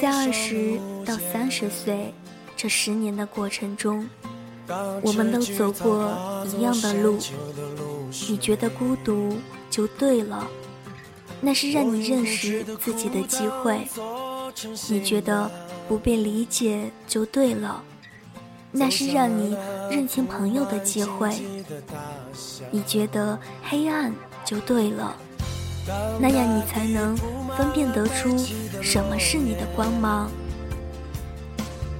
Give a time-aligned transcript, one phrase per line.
[0.00, 2.14] 在二十到三十岁
[2.56, 4.08] 这十年的过程中，
[5.02, 7.18] 我们都走过一样的路。
[8.26, 9.36] 你觉得孤独
[9.68, 10.48] 就对了，
[11.42, 13.86] 那是让你认识自己的机会。
[14.88, 15.50] 你觉得
[15.86, 17.84] 不被理解就对了，
[18.72, 19.54] 那是让你
[19.90, 21.38] 认清朋友的机会。
[22.70, 24.10] 你觉得黑暗
[24.42, 25.14] 就对了，
[26.20, 27.16] 那样你才能
[27.56, 28.36] 分辨得出
[28.82, 30.30] 什么是你的光芒。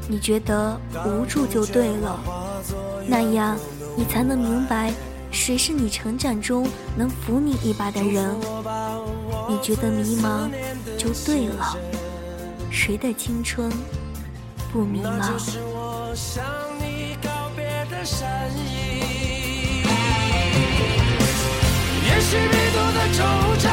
[0.08, 2.19] 你觉得无助就对了，
[3.06, 3.56] 那样
[3.97, 4.92] 你才能明白
[5.31, 6.66] 谁是你成长中
[6.97, 8.34] 能扶你一把的人。
[9.48, 10.50] 你觉得迷茫
[10.97, 11.77] 就对了。
[12.70, 13.70] 谁的青春
[14.72, 15.33] 不迷茫？
[22.05, 23.19] 也许迷途的惆
[23.59, 23.67] 怅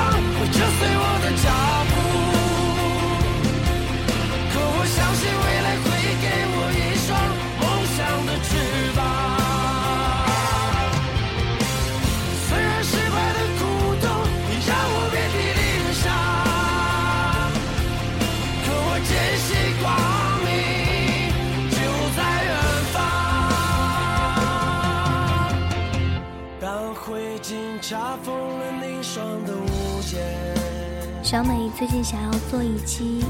[31.25, 33.25] 小美最近想要做一期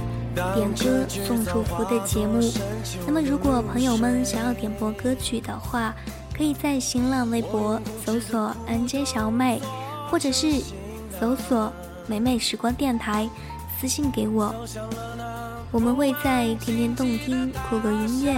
[0.54, 2.42] 点歌送祝福的节目，
[3.08, 5.96] 那么如果朋友们想要点播歌曲的话，
[6.36, 9.62] 可以在新浪微博搜索 “nj 小美”，
[10.12, 10.62] 或者是
[11.18, 11.72] 搜索
[12.06, 13.30] “美美时光电台”，
[13.80, 14.54] 私信给我，
[15.72, 18.36] 我们会在天天动听酷狗音乐、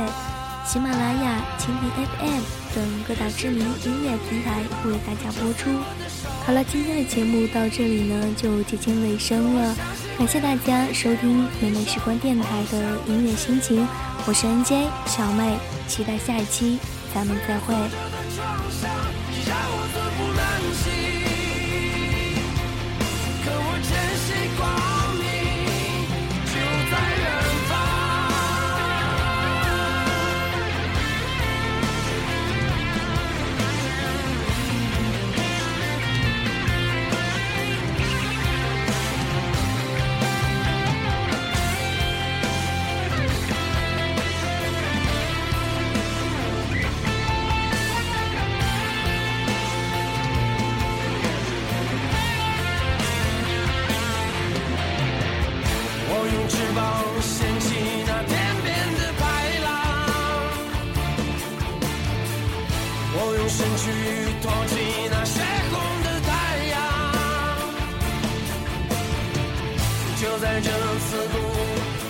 [0.68, 2.42] 喜马拉雅、蜻蜓 FM
[2.76, 5.72] 等各大知名音乐平台为大家播出。
[6.48, 9.76] 好了，今天的节目到这里呢，就接近尾声了。
[10.18, 13.86] 感谢大家收听美美时光电台的音乐心情，
[14.26, 15.58] 我是 NJ 小妹，
[15.90, 16.80] 期待下一期
[17.14, 17.76] 咱们再会。
[56.88, 57.68] 要掀起
[58.08, 58.32] 那天
[58.64, 58.66] 边
[59.00, 59.24] 的白
[59.66, 59.68] 浪，
[63.14, 63.84] 我用身躯
[64.42, 64.74] 托起
[65.12, 65.36] 那血
[65.72, 65.74] 红
[66.06, 66.30] 的太
[66.72, 66.76] 阳，
[70.22, 70.70] 就在这
[71.04, 71.36] 刺骨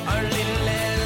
[0.06, 0.34] 而凛
[0.68, 0.97] 冽。